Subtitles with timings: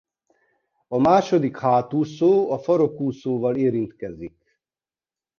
[0.87, 4.59] A második hátúszó a farokúszóval érintkezik.